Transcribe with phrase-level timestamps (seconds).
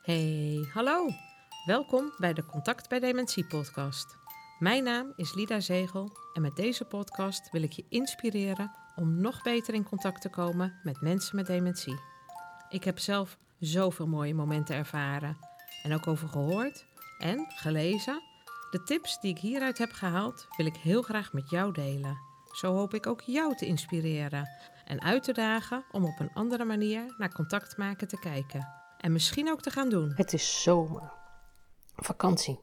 [0.00, 1.08] Hey, hallo.
[1.64, 4.16] Welkom bij de Contact bij Dementie podcast.
[4.58, 9.42] Mijn naam is Lida Zegel en met deze podcast wil ik je inspireren om nog
[9.42, 12.00] beter in contact te komen met mensen met dementie.
[12.68, 15.36] Ik heb zelf zoveel mooie momenten ervaren
[15.82, 16.86] en ook over gehoord
[17.18, 18.22] en gelezen.
[18.70, 22.18] De tips die ik hieruit heb gehaald wil ik heel graag met jou delen.
[22.52, 24.48] Zo hoop ik ook jou te inspireren
[24.84, 28.79] en uit te dagen om op een andere manier naar contact maken te kijken.
[29.00, 30.12] En misschien ook te gaan doen.
[30.14, 31.12] Het is zomer.
[31.96, 32.60] Vakantie.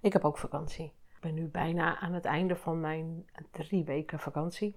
[0.00, 0.84] Ik heb ook vakantie.
[0.84, 4.76] Ik ben nu bijna aan het einde van mijn drie weken vakantie.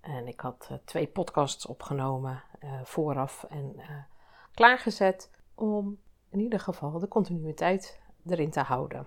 [0.00, 3.90] En ik had uh, twee podcasts opgenomen uh, vooraf en uh,
[4.54, 5.98] klaargezet om
[6.30, 9.06] in ieder geval de continuïteit erin te houden.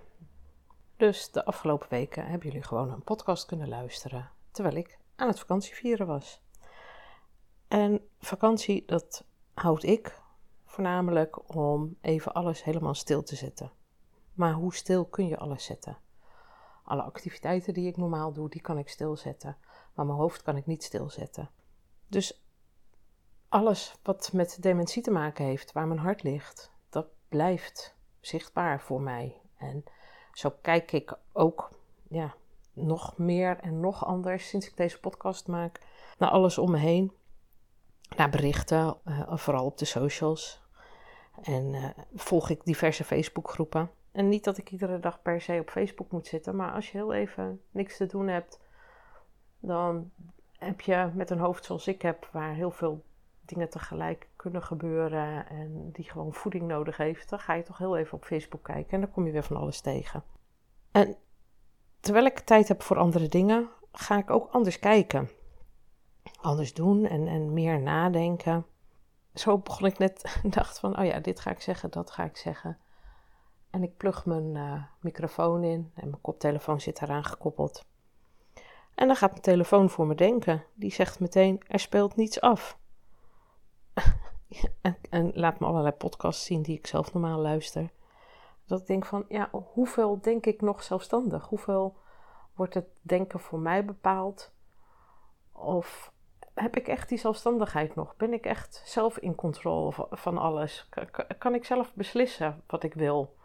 [0.98, 5.40] Dus de afgelopen weken hebben jullie gewoon een podcast kunnen luisteren terwijl ik aan het
[5.40, 6.42] vakantievieren was.
[7.68, 10.22] En vakantie, dat houd ik
[10.80, 13.72] voornamelijk om even alles helemaal stil te zetten.
[14.34, 15.98] Maar hoe stil kun je alles zetten?
[16.84, 19.58] Alle activiteiten die ik normaal doe, die kan ik stilzetten.
[19.94, 21.50] Maar mijn hoofd kan ik niet stilzetten.
[22.08, 22.44] Dus
[23.50, 29.02] alles wat met dementie te maken heeft, waar mijn hart ligt, dat blijft zichtbaar voor
[29.02, 29.42] mij.
[29.58, 29.84] En
[30.34, 31.70] zo kijk ik ook
[32.10, 32.36] ja,
[32.74, 35.80] nog meer en nog anders sinds ik deze podcast maak
[36.18, 37.12] naar alles om me heen.
[38.16, 40.68] Naar berichten, uh, vooral op de socials.
[41.44, 41.86] En uh,
[42.16, 43.92] volg ik diverse Facebookgroepen.
[44.12, 46.98] En niet dat ik iedere dag per se op Facebook moet zitten, maar als je
[46.98, 48.60] heel even niks te doen hebt,
[49.60, 50.12] dan
[50.58, 53.04] heb je met een hoofd zoals ik heb, waar heel veel
[53.42, 57.98] dingen tegelijk kunnen gebeuren en die gewoon voeding nodig heeft, dan ga je toch heel
[57.98, 60.24] even op Facebook kijken en dan kom je weer van alles tegen.
[60.92, 61.16] En
[62.00, 65.30] terwijl ik tijd heb voor andere dingen, ga ik ook anders kijken.
[66.42, 68.66] Anders doen en, en meer nadenken.
[69.34, 72.38] Zo begon ik net, dacht van, oh ja, dit ga ik zeggen, dat ga ik
[72.38, 72.78] zeggen.
[73.70, 77.86] En ik plug mijn uh, microfoon in en mijn koptelefoon zit eraan gekoppeld.
[78.96, 80.64] En dan gaat mijn telefoon voor me denken.
[80.74, 82.78] Die zegt meteen: er speelt niets af.
[84.82, 87.90] en, en, laat me allerlei podcasts zien die ik zelf normaal luister.
[88.66, 91.48] Dat ik denk van, ja, hoeveel denk ik nog zelfstandig?
[91.48, 91.98] Hoeveel
[92.54, 94.52] wordt het denken voor mij bepaald?
[95.52, 96.12] Of
[96.54, 98.16] heb ik echt die zelfstandigheid nog?
[98.16, 100.90] Ben ik echt zelf in controle van alles?
[101.38, 103.38] Kan ik zelf beslissen wat ik wil?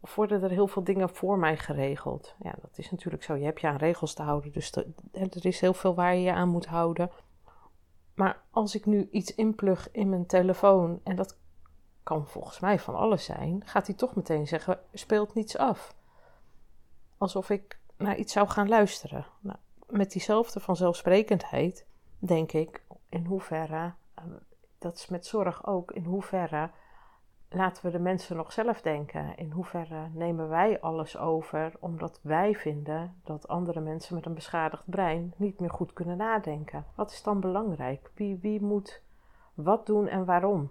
[0.00, 2.34] Of worden er heel veel dingen voor mij geregeld?
[2.42, 3.34] Ja, dat is natuurlijk zo.
[3.34, 4.72] Je hebt je aan regels te houden, dus
[5.12, 7.10] er is heel veel waar je je aan moet houden.
[8.14, 11.38] Maar als ik nu iets inplug in mijn telefoon, en dat
[12.02, 15.94] kan volgens mij van alles zijn, gaat hij toch meteen zeggen: speelt niets af.
[17.18, 19.26] Alsof ik naar iets zou gaan luisteren.
[19.40, 21.86] Nou, met diezelfde vanzelfsprekendheid
[22.24, 24.24] denk ik, in hoeverre, eh,
[24.78, 26.70] dat is met zorg ook, in hoeverre
[27.48, 29.36] laten we de mensen nog zelf denken?
[29.36, 34.84] In hoeverre nemen wij alles over omdat wij vinden dat andere mensen met een beschadigd
[34.86, 36.84] brein niet meer goed kunnen nadenken?
[36.94, 38.10] Wat is dan belangrijk?
[38.14, 39.00] Wie, wie moet
[39.54, 40.70] wat doen en waarom?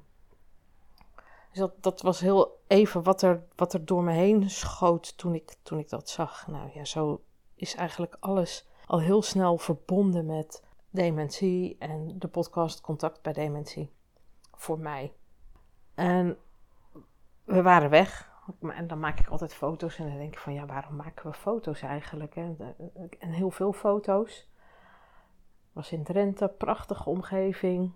[1.49, 5.35] Dus dat, dat was heel even wat er, wat er door me heen schoot toen
[5.35, 6.47] ik, toen ik dat zag.
[6.47, 7.21] Nou ja, zo
[7.55, 13.91] is eigenlijk alles al heel snel verbonden met dementie en de podcast Contact bij Dementie.
[14.53, 15.13] Voor mij.
[15.93, 16.37] En
[17.43, 18.29] we waren weg.
[18.59, 19.97] En dan maak ik altijd foto's.
[19.97, 22.35] En dan denk ik van ja, waarom maken we foto's eigenlijk?
[23.19, 24.49] En heel veel foto's.
[25.71, 27.91] Was in Drenthe, prachtige omgeving.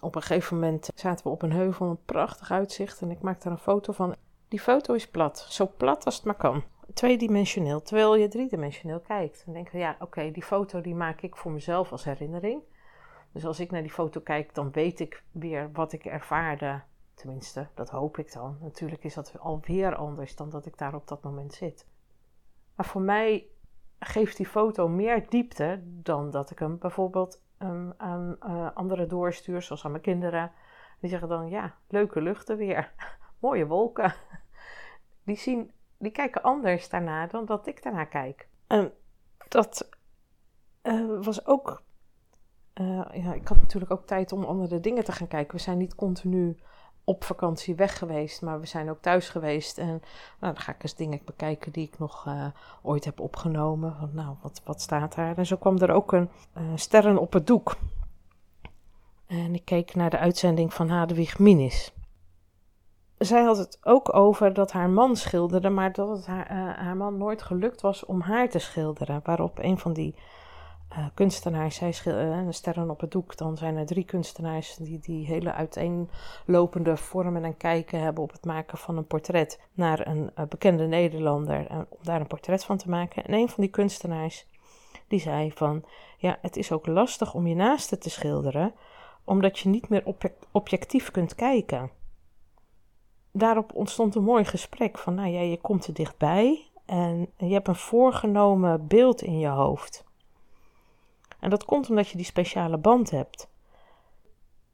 [0.00, 3.00] Op een gegeven moment zaten we op een heuvel, een prachtig uitzicht.
[3.00, 4.14] En ik maak daar een foto van.
[4.48, 5.46] Die foto is plat.
[5.48, 6.62] Zo plat als het maar kan.
[6.94, 7.82] Tweedimensioneel.
[7.82, 9.42] Terwijl je driedimensioneel kijkt.
[9.44, 12.62] Dan denk je, ja, oké, die foto die maak ik voor mezelf als herinnering.
[13.32, 16.82] Dus als ik naar die foto kijk, dan weet ik weer wat ik ervaarde
[17.22, 18.58] Tenminste, dat hoop ik dan.
[18.60, 21.86] Natuurlijk is dat alweer anders dan dat ik daar op dat moment zit.
[22.76, 23.46] Maar voor mij
[23.98, 29.62] geeft die foto meer diepte dan dat ik hem bijvoorbeeld um, aan uh, anderen doorstuur,
[29.62, 30.52] zoals aan mijn kinderen.
[31.00, 32.92] Die zeggen dan: ja, leuke luchten weer,
[33.40, 34.14] mooie wolken.
[35.24, 35.72] Die, zien,
[36.02, 38.48] die kijken anders daarna dan dat ik daarna kijk.
[38.66, 38.92] En
[39.48, 39.88] dat
[40.82, 41.82] uh, was ook.
[42.80, 45.56] Uh, ja, ik had natuurlijk ook tijd om andere dingen te gaan kijken.
[45.56, 46.58] We zijn niet continu
[47.04, 49.78] op vakantie weg geweest, maar we zijn ook thuis geweest.
[49.78, 52.46] En nou, dan ga ik eens dingen bekijken die ik nog uh,
[52.82, 53.96] ooit heb opgenomen.
[54.00, 55.38] Want, nou, wat, wat staat daar?
[55.38, 56.30] En zo kwam er ook een
[56.74, 57.76] Sterren op het doek.
[59.26, 61.92] En ik keek naar de uitzending van Hadewig Minis.
[63.22, 66.96] Zij had het ook over dat haar man schilderde, maar dat het haar, uh, haar
[66.96, 69.20] man nooit gelukt was om haar te schilderen.
[69.24, 70.14] Waarop een van die
[70.92, 74.98] uh, kunstenaars, zij schilderen uh, sterren op het doek, dan zijn er drie kunstenaars die,
[74.98, 80.30] die hele uiteenlopende vormen en kijken hebben op het maken van een portret naar een
[80.48, 83.24] bekende Nederlander, om daar een portret van te maken.
[83.24, 84.46] En een van die kunstenaars
[85.08, 85.84] die zei van,
[86.18, 88.74] ja, het is ook lastig om je naaste te schilderen,
[89.24, 90.04] omdat je niet meer
[90.52, 91.90] objectief kunt kijken.
[93.32, 97.68] Daarop ontstond een mooi gesprek van, nou ja, je komt er dichtbij en je hebt
[97.68, 100.04] een voorgenomen beeld in je hoofd.
[101.40, 103.50] En dat komt omdat je die speciale band hebt.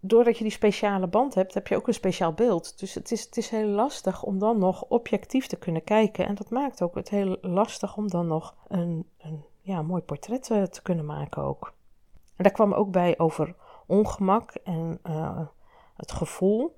[0.00, 2.78] Doordat je die speciale band hebt, heb je ook een speciaal beeld.
[2.78, 6.26] Dus het is, het is heel lastig om dan nog objectief te kunnen kijken.
[6.26, 10.50] En dat maakt ook het heel lastig om dan nog een, een ja, mooi portret
[10.50, 11.72] eh, te kunnen maken ook.
[12.37, 13.54] En daar kwam ook bij over
[13.87, 15.40] ongemak en uh,
[15.96, 16.77] het gevoel.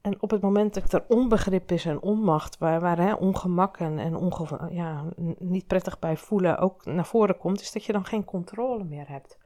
[0.00, 3.98] En op het moment dat er onbegrip is en onmacht, waar, waar hè, ongemak en,
[3.98, 4.32] en
[4.70, 5.04] ja,
[5.38, 9.08] niet prettig bij voelen ook naar voren komt, is dat je dan geen controle meer
[9.08, 9.38] hebt.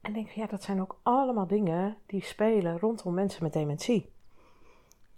[0.00, 4.12] En denk ja, dat zijn ook allemaal dingen die spelen rondom mensen met dementie.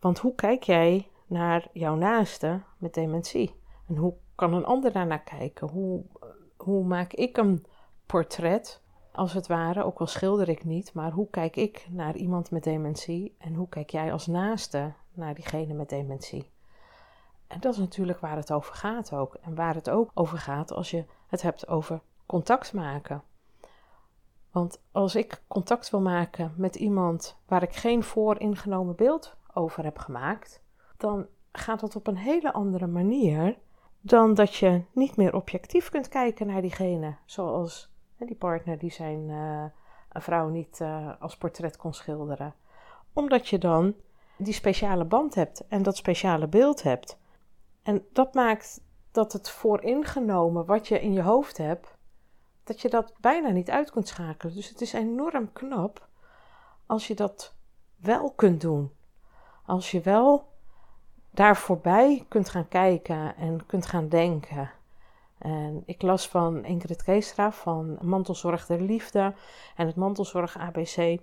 [0.00, 3.54] Want hoe kijk jij naar jouw naaste met dementie?
[3.88, 5.68] En hoe kan een ander daarnaar kijken?
[5.68, 6.04] Hoe,
[6.56, 7.66] hoe maak ik een
[8.06, 8.82] portret
[9.16, 12.64] als het ware, ook al schilder ik niet, maar hoe kijk ik naar iemand met
[12.64, 16.50] dementie en hoe kijk jij als naaste naar diegene met dementie?
[17.46, 19.34] En dat is natuurlijk waar het over gaat ook.
[19.34, 23.22] En waar het ook over gaat als je het hebt over contact maken.
[24.50, 29.98] Want als ik contact wil maken met iemand waar ik geen vooringenomen beeld over heb
[29.98, 30.62] gemaakt,
[30.96, 33.56] dan gaat dat op een hele andere manier
[34.00, 37.16] dan dat je niet meer objectief kunt kijken naar diegene.
[37.24, 39.64] Zoals die partner die zijn uh,
[40.10, 42.54] vrouw niet uh, als portret kon schilderen.
[43.12, 43.94] Omdat je dan
[44.36, 47.18] die speciale band hebt en dat speciale beeld hebt.
[47.82, 48.80] En dat maakt
[49.10, 51.96] dat het vooringenomen wat je in je hoofd hebt,
[52.64, 54.54] dat je dat bijna niet uit kunt schakelen.
[54.54, 56.08] Dus het is enorm knap
[56.86, 57.54] als je dat
[57.96, 58.92] wel kunt doen.
[59.64, 60.48] Als je wel
[61.30, 64.70] daar voorbij kunt gaan kijken en kunt gaan denken.
[65.46, 69.34] En ik las van Ingrid Keestra van Mantelzorg der Liefde
[69.76, 71.22] en het Mantelzorg ABC.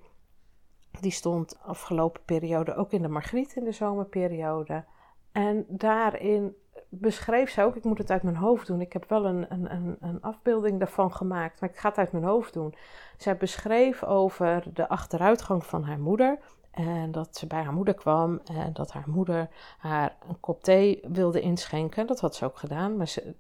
[1.00, 4.84] Die stond afgelopen periode ook in de Margriet in de zomerperiode.
[5.32, 6.56] En daarin
[6.90, 8.82] beschreef ze ook, ik moet het uit mijn hoofd doen.
[8.82, 12.24] Ik heb wel een, een, een afbeelding daarvan gemaakt, maar ik ga het uit mijn
[12.24, 12.76] hoofd doen.
[13.18, 16.40] Zij beschreef over de achteruitgang van haar moeder.
[16.72, 21.00] En dat ze bij haar moeder kwam en dat haar moeder haar een kop thee
[21.08, 22.08] wilde inschenken.
[22.08, 23.36] Dat had ze ook gedaan, maar ze,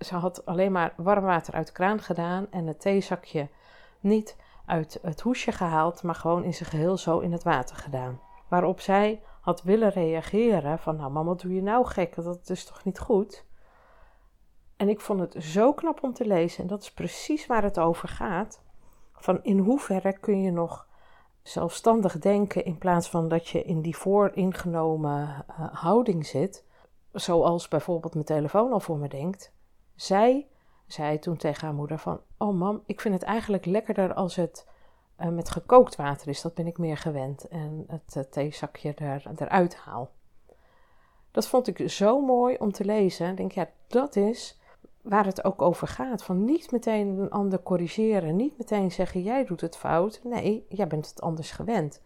[0.00, 3.48] ze had alleen maar warm water uit de kraan gedaan en het theezakje
[4.00, 4.36] niet
[4.66, 8.20] uit het hoesje gehaald, maar gewoon in zijn geheel zo in het water gedaan.
[8.48, 12.84] Waarop zij had willen reageren van, nou mama, doe je nou gek, dat is toch
[12.84, 13.44] niet goed?
[14.76, 17.78] En ik vond het zo knap om te lezen en dat is precies waar het
[17.78, 18.62] over gaat.
[19.12, 20.88] Van in hoeverre kun je nog
[21.42, 26.64] zelfstandig denken in plaats van dat je in die vooringenomen uh, houding zit.
[27.12, 29.52] Zoals bijvoorbeeld mijn telefoon al voor me denkt.
[30.00, 30.46] Zij
[30.86, 32.20] zei toen tegen haar moeder van...
[32.38, 34.68] Oh mam, ik vind het eigenlijk lekkerder als het
[35.20, 36.42] uh, met gekookt water is.
[36.42, 37.48] Dat ben ik meer gewend.
[37.48, 40.10] En het uh, theezakje er, eruit haal.
[41.30, 43.30] Dat vond ik zo mooi om te lezen.
[43.30, 44.60] Ik denk, ja, dat is
[45.02, 46.24] waar het ook over gaat.
[46.24, 48.36] Van niet meteen een ander corrigeren.
[48.36, 50.20] Niet meteen zeggen, jij doet het fout.
[50.24, 52.02] Nee, jij bent het anders gewend.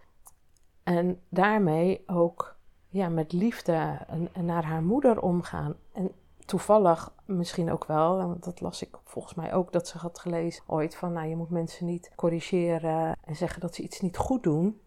[0.83, 2.57] En daarmee ook
[2.89, 3.99] ja, met liefde
[4.41, 5.77] naar haar moeder omgaan.
[5.93, 6.13] En
[6.45, 10.65] toevallig misschien ook wel, want dat las ik volgens mij ook dat ze had gelezen
[10.67, 14.43] ooit van, nou je moet mensen niet corrigeren en zeggen dat ze iets niet goed
[14.43, 14.81] doen,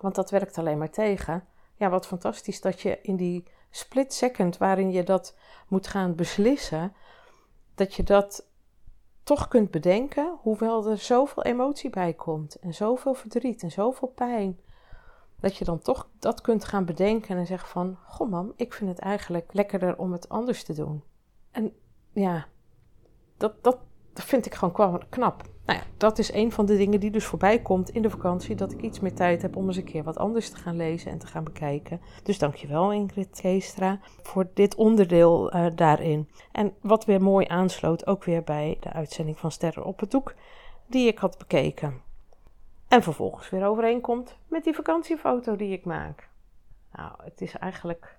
[0.00, 1.46] want dat werkt alleen maar tegen.
[1.76, 5.36] Ja, wat fantastisch dat je in die split second waarin je dat
[5.68, 6.92] moet gaan beslissen,
[7.74, 8.46] dat je dat
[9.22, 14.60] toch kunt bedenken, hoewel er zoveel emotie bij komt en zoveel verdriet en zoveel pijn
[15.42, 17.96] dat je dan toch dat kunt gaan bedenken en zeggen van...
[18.06, 21.02] Goh mam, ik vind het eigenlijk lekkerder om het anders te doen.
[21.50, 21.72] En
[22.12, 22.46] ja,
[23.36, 23.78] dat, dat,
[24.14, 25.42] vind ik gewoon knap.
[25.66, 28.54] Nou ja, dat is een van de dingen die dus voorbij komt in de vakantie.
[28.54, 31.10] Dat ik iets meer tijd heb om eens een keer wat anders te gaan lezen
[31.10, 32.00] en te gaan bekijken.
[32.22, 36.28] Dus dankjewel Ingrid Keestra voor dit onderdeel uh, daarin.
[36.52, 40.34] En wat weer mooi aansloot ook weer bij de uitzending van Sterren op het Doek
[40.86, 42.00] die ik had bekeken.
[42.92, 46.30] En vervolgens weer overeenkomt met die vakantiefoto die ik maak.
[46.92, 48.18] Nou, het is eigenlijk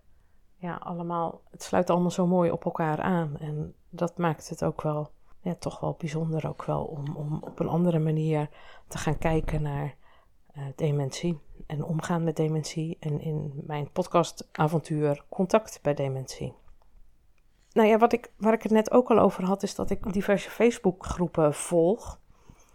[0.55, 3.37] ja, allemaal, het sluit allemaal zo mooi op elkaar aan.
[3.37, 5.11] En dat maakt het ook wel,
[5.41, 8.49] ja, toch wel bijzonder ook wel om, om op een andere manier
[8.87, 9.95] te gaan kijken naar
[10.57, 12.97] uh, dementie en omgaan met dementie.
[12.99, 16.53] En in mijn podcastavontuur Contact bij Dementie.
[17.71, 20.13] nou ja, wat ik, waar ik het net ook al over had, is dat ik
[20.13, 22.21] diverse Facebookgroepen volg.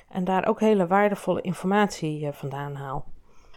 [0.08, 3.04] En daar ook hele waardevolle informatie uh, vandaan haal.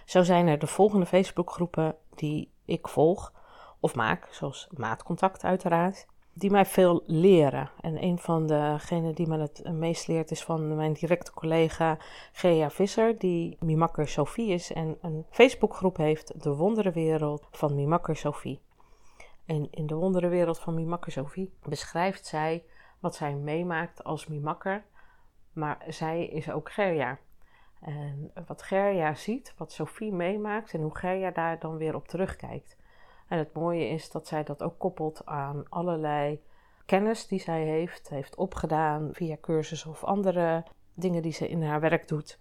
[0.06, 3.34] Zo zijn er de volgende Facebookgroepen die ik volg
[3.80, 7.70] of maak, zoals Maatcontact uiteraard, die mij veel leren.
[7.82, 11.98] En een van degenen die me het meest leert is van mijn directe collega
[12.32, 18.62] Gea Visser, die Mimakker Sophie is en een Facebookgroep heeft, De Wonderenwereld van Mimakker Sophie.
[19.46, 22.64] En in De Wonderenwereld van Mimakker Sophie beschrijft zij
[23.00, 24.84] wat zij meemaakt als Mimakker,
[25.54, 27.18] maar zij is ook Gerja.
[27.80, 32.78] En wat Gerja ziet, wat Sophie meemaakt en hoe Gerja daar dan weer op terugkijkt.
[33.28, 36.42] En het mooie is dat zij dat ook koppelt aan allerlei
[36.86, 41.80] kennis die zij heeft, heeft opgedaan via cursussen of andere dingen die ze in haar
[41.80, 42.38] werk doet.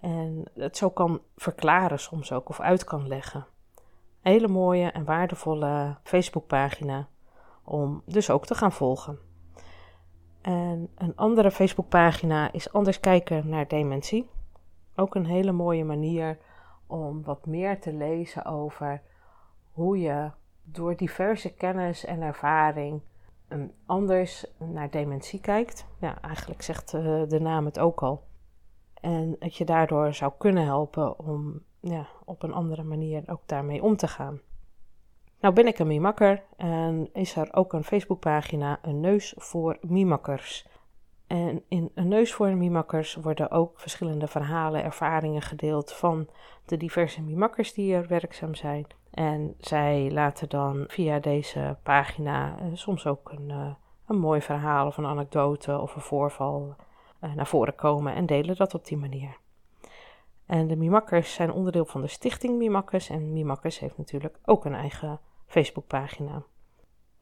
[0.00, 3.46] En het zo kan verklaren soms ook of uit kan leggen.
[4.20, 7.08] Hele mooie en waardevolle Facebookpagina
[7.64, 9.18] om dus ook te gaan volgen.
[10.44, 14.28] En een andere Facebookpagina is Anders kijken naar dementie.
[14.94, 16.38] Ook een hele mooie manier
[16.86, 19.02] om wat meer te lezen over
[19.72, 20.30] hoe je
[20.62, 23.00] door diverse kennis en ervaring
[23.86, 25.86] anders naar dementie kijkt.
[25.98, 28.22] Ja, eigenlijk zegt eh, de naam het ook al.
[29.00, 33.82] En dat je daardoor zou kunnen helpen om ja, op een andere manier ook daarmee
[33.82, 34.40] om te gaan.
[35.44, 40.66] Nou ben ik een mimakker en is er ook een Facebookpagina Een Neus voor Mimakkers.
[41.26, 46.28] En in Een Neus voor Mimakkers worden ook verschillende verhalen, ervaringen gedeeld van
[46.64, 48.86] de diverse mimakkers die er werkzaam zijn.
[49.10, 53.74] En zij laten dan via deze pagina eh, soms ook een, uh,
[54.06, 56.74] een mooi verhaal of een anekdote of een voorval
[57.20, 59.36] uh, naar voren komen en delen dat op die manier.
[60.46, 64.74] En de Mimakkers zijn onderdeel van de stichting Mimakkers en Mimakkers heeft natuurlijk ook een
[64.74, 66.42] eigen Facebookpagina.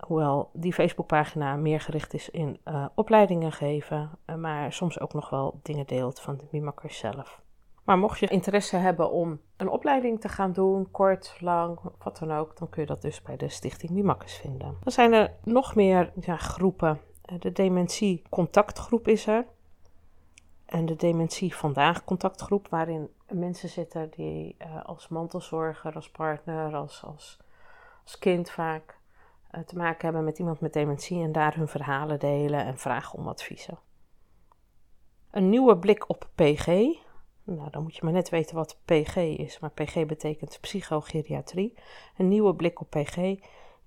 [0.07, 2.61] Hoewel die Facebookpagina meer gericht is in
[2.95, 7.43] opleidingen geven, maar soms ook nog wel dingen deelt van de Mimakkers zelf.
[7.85, 12.33] Maar mocht je interesse hebben om een opleiding te gaan doen, kort, lang, wat dan
[12.33, 14.76] ook, dan kun je dat dus bij de Stichting Mimakkes vinden.
[14.81, 17.00] Dan zijn er nog meer groepen.
[17.23, 19.47] Eh, de Dementie Contactgroep is er.
[20.67, 27.38] En de Dementie Vandaag Contactgroep, waarin mensen zitten die als mantelzorger, als partner, als, als,
[28.02, 28.99] als kind vaak
[29.54, 33.18] uh, te maken hebben met iemand met dementie en daar hun verhalen delen en vragen
[33.18, 33.78] om adviezen.
[35.30, 36.66] Een nieuwe blik op PG,
[37.44, 39.59] nou, dan moet je maar net weten wat PG is.
[39.59, 41.75] Maar PG betekent psychogeriatrie.
[42.16, 43.16] Een nieuwe blik op PG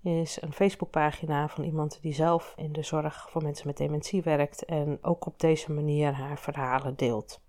[0.02, 4.66] is een Facebookpagina van iemand die zelf in de zorg voor mensen met dementie werkt
[4.66, 7.44] en ook op deze manier haar verhalen deelt.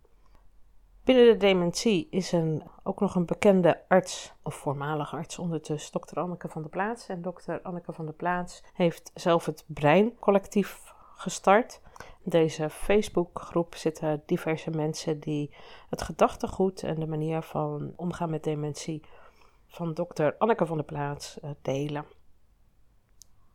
[1.07, 6.17] Binnen de dementie is een, ook nog een bekende arts, of voormalige arts ondertussen, dokter
[6.17, 7.09] Anneke van der Plaats.
[7.09, 11.81] En dokter Anneke van der Plaats heeft zelf het Breincollectief gestart.
[12.23, 15.55] In deze Facebookgroep zitten diverse mensen die
[15.89, 19.03] het gedachtegoed en de manier van omgaan met dementie
[19.67, 22.05] van dokter Anneke van der Plaats uh, delen.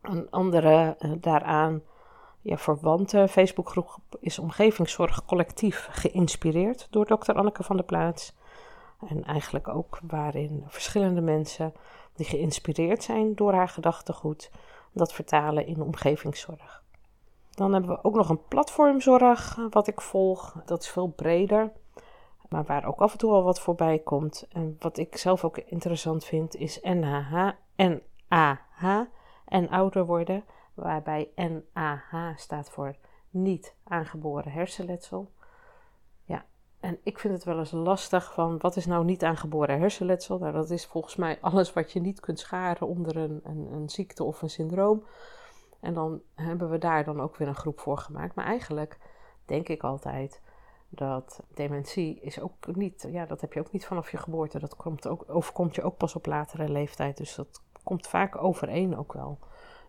[0.02, 1.82] Een andere uh, daaraan
[2.42, 8.34] ja, verwante Facebookgroep is Omgevingszorg Collectief, geïnspireerd door dokter Anneke van der Plaats.
[9.08, 11.74] En eigenlijk ook waarin verschillende mensen
[12.14, 14.50] die geïnspireerd zijn door haar gedachtegoed,
[14.92, 16.82] dat vertalen in omgevingszorg.
[17.50, 20.62] Dan hebben we ook nog een platformzorg wat ik volg.
[20.64, 21.72] Dat is veel breder,
[22.48, 24.46] maar waar ook af en toe al wat voorbij komt.
[24.52, 29.00] En wat ik zelf ook interessant vind is NHH, NAH
[29.44, 30.44] en ouder worden.
[30.74, 32.96] Waarbij NAH staat voor
[33.30, 35.32] niet aangeboren hersenletsel.
[36.24, 36.44] Ja,
[36.80, 40.38] en ik vind het wel eens lastig van wat is nou niet aangeboren hersenletsel?
[40.38, 43.88] Nou, dat is volgens mij alles wat je niet kunt scharen onder een, een, een
[43.88, 45.04] ziekte of een syndroom.
[45.80, 48.34] En dan hebben we daar dan ook weer een groep voor gemaakt.
[48.34, 48.98] Maar eigenlijk
[49.44, 50.40] denk ik altijd
[50.88, 54.58] dat dementie is ook niet, ja, dat heb je ook niet vanaf je geboorte.
[54.58, 57.16] Dat komt ook, overkomt je ook pas op latere leeftijd.
[57.16, 59.38] Dus dat komt vaak overeen ook wel.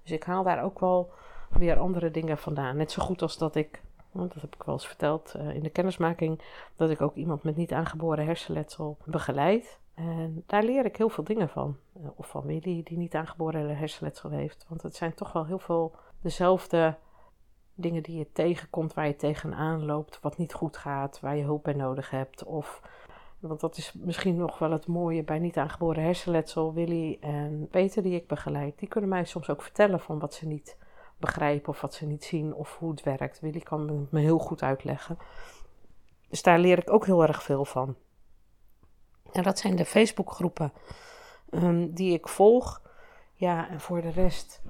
[0.03, 1.11] Dus ik haal daar ook wel
[1.49, 2.77] weer andere dingen vandaan.
[2.77, 3.81] Net zo goed als dat ik,
[4.11, 6.41] dat heb ik wel eens verteld uh, in de kennismaking,
[6.75, 9.79] dat ik ook iemand met niet aangeboren hersenletsel begeleid.
[9.93, 11.77] En daar leer ik heel veel dingen van.
[11.93, 14.65] Eh, of van Willy, die niet aangeboren hersenletsel heeft.
[14.69, 16.95] Want het zijn toch wel heel veel dezelfde
[17.75, 21.63] dingen die je tegenkomt, waar je tegenaan loopt, wat niet goed gaat, waar je hulp
[21.63, 22.43] bij nodig hebt.
[22.43, 22.81] Of,
[23.47, 26.73] want dat is misschien nog wel het mooie bij niet aangeboren hersenletsel.
[26.73, 30.47] Willy en Peter, die ik begeleid, die kunnen mij soms ook vertellen van wat ze
[30.47, 30.77] niet
[31.17, 33.39] begrijpen of wat ze niet zien of hoe het werkt.
[33.39, 35.17] Willy kan me heel goed uitleggen.
[36.29, 37.95] Dus daar leer ik ook heel erg veel van.
[39.31, 40.73] En dat zijn de Facebookgroepen
[41.51, 42.81] um, die ik volg.
[43.33, 44.61] Ja, en voor de rest,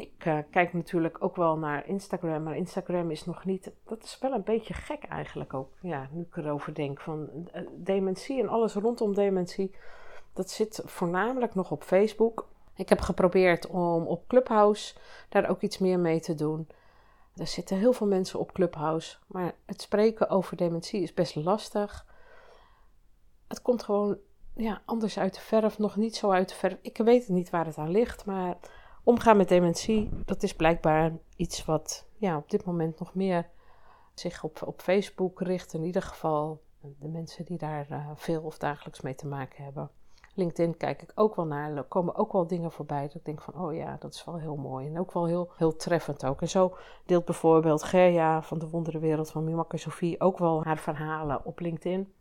[0.00, 3.70] ik eh, kijk natuurlijk ook wel naar Instagram, maar Instagram is nog niet.
[3.84, 5.72] Dat is wel een beetje gek eigenlijk ook.
[5.80, 7.00] Ja, nu ik erover denk.
[7.00, 9.74] Van uh, dementie en alles rondom dementie.
[10.32, 12.48] Dat zit voornamelijk nog op Facebook.
[12.74, 14.94] Ik heb geprobeerd om op Clubhouse
[15.28, 16.68] daar ook iets meer mee te doen.
[17.36, 22.06] Er zitten heel veel mensen op Clubhouse, maar het spreken over dementie is best lastig.
[23.48, 24.18] Het komt gewoon
[24.54, 26.76] ja, anders uit de verf, nog niet zo uit de verf.
[26.82, 28.56] Ik weet niet waar het aan ligt, maar
[29.04, 33.48] omgaan met dementie, dat is blijkbaar iets wat ja, op dit moment nog meer
[34.14, 35.74] zich op, op Facebook richt.
[35.74, 36.60] In ieder geval
[36.98, 39.90] de mensen die daar uh, veel of dagelijks mee te maken hebben.
[40.34, 41.76] LinkedIn kijk ik ook wel naar.
[41.76, 44.38] Er komen ook wel dingen voorbij dat ik denk van, oh ja, dat is wel
[44.38, 44.86] heel mooi.
[44.86, 46.40] En ook wel heel, heel treffend ook.
[46.40, 51.44] En zo deelt bijvoorbeeld Gerja van de Wonderenwereld van Mimakke Sophie ook wel haar verhalen
[51.44, 52.12] op LinkedIn.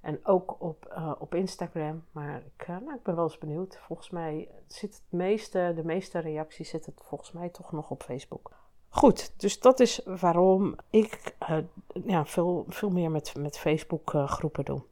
[0.00, 2.04] En ook op, uh, op Instagram.
[2.10, 3.78] Maar ik, uh, nou, ik ben wel eens benieuwd.
[3.78, 8.50] Volgens mij zit het meeste, de meeste reacties zitten volgens mij toch nog op Facebook.
[8.88, 11.58] Goed, dus dat is waarom ik uh,
[12.04, 14.82] ja, veel, veel meer met, met Facebook groepen doe.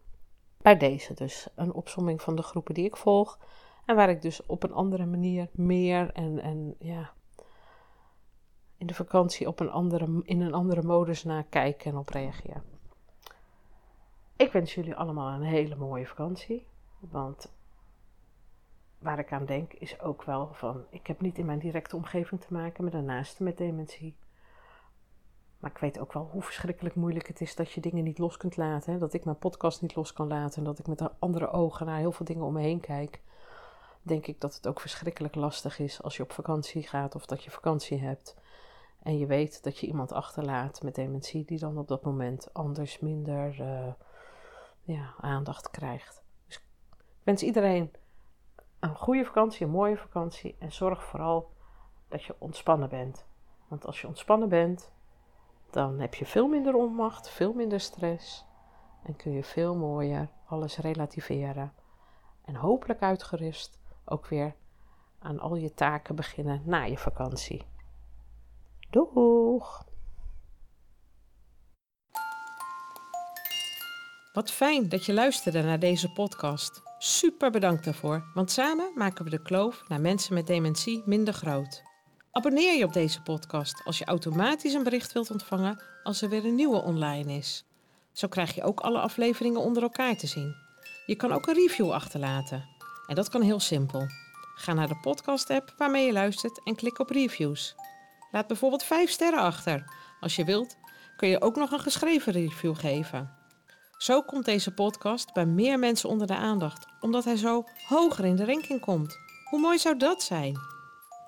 [0.57, 3.39] Bij deze dus een opsomming van de groepen die ik volg.
[3.87, 7.13] En waar ik dus op een andere manier meer en, en ja,
[8.79, 12.63] in de vakantie op een andere, in een andere modus naar kijk en op reageer.
[14.37, 16.67] Ik wens jullie allemaal een hele mooie vakantie.
[16.99, 17.53] Want
[18.99, 22.41] waar ik aan denk is ook wel van, ik heb niet in mijn directe omgeving
[22.41, 24.17] te maken met een naaste met dementie.
[25.59, 28.37] Maar ik weet ook wel hoe verschrikkelijk moeilijk het is dat je dingen niet los
[28.37, 28.93] kunt laten.
[28.93, 28.99] Hè?
[28.99, 30.59] Dat ik mijn podcast niet los kan laten.
[30.59, 33.23] En dat ik met andere ogen naar heel veel dingen om me heen kijk.
[34.03, 37.45] Denk ik dat het ook verschrikkelijk lastig is als je op vakantie gaat of dat
[37.45, 38.37] je vakantie hebt.
[39.03, 42.99] En je weet dat je iemand achterlaat met dementie die dan op dat moment anders
[42.99, 43.93] minder uh,
[44.87, 46.25] ja, aandacht krijgt.
[46.47, 46.63] Dus ik
[47.23, 47.93] wens iedereen
[48.81, 50.57] een goede vakantie, een mooie vakantie.
[50.59, 51.53] En zorg vooral
[52.09, 53.27] dat je ontspannen bent.
[53.69, 54.93] Want als je ontspannen bent,
[55.71, 58.47] dan heb je veel minder onmacht, veel minder stress.
[59.03, 61.73] En kun je veel mooier alles relativeren.
[62.45, 64.55] En hopelijk uitgerust ook weer
[65.19, 67.67] aan al je taken beginnen na je vakantie.
[68.91, 69.85] Doeg!
[74.37, 76.83] Wat fijn dat je luisterde naar deze podcast.
[76.99, 81.83] Super bedankt daarvoor, want samen maken we de kloof naar mensen met dementie minder groot.
[82.31, 86.45] Abonneer je op deze podcast als je automatisch een bericht wilt ontvangen als er weer
[86.45, 87.65] een nieuwe online is.
[88.13, 90.55] Zo krijg je ook alle afleveringen onder elkaar te zien.
[91.07, 92.65] Je kan ook een review achterlaten.
[93.07, 94.07] En dat kan heel simpel.
[94.55, 97.75] Ga naar de podcast-app waarmee je luistert en klik op reviews.
[98.31, 99.85] Laat bijvoorbeeld 5 sterren achter.
[100.21, 100.77] Als je wilt,
[101.17, 103.45] kun je ook nog een geschreven review geven.
[103.97, 108.37] Zo komt deze podcast bij meer mensen onder de aandacht, omdat hij zo hoger in
[108.37, 109.19] de ranking komt.
[109.45, 110.59] Hoe mooi zou dat zijn?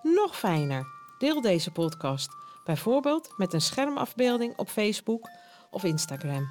[0.03, 0.87] Nog fijner,
[1.19, 2.29] deel deze podcast,
[2.65, 5.29] bijvoorbeeld met een schermafbeelding op Facebook
[5.71, 6.49] of Instagram.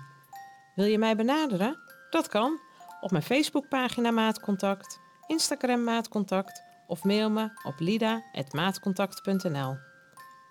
[0.76, 1.80] Wil je mij benaderen?
[2.10, 2.60] Dat kan
[3.02, 9.78] op mijn Facebookpagina Maatcontact, Instagram Maatcontact of mail me op lida.maatcontact.nl.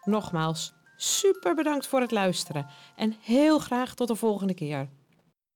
[0.04, 4.88] Nogmaals, super bedankt voor het luisteren en heel graag tot de volgende keer.